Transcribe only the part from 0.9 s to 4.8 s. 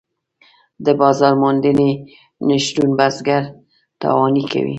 بازار موندنې نشتون بزګر تاواني کوي.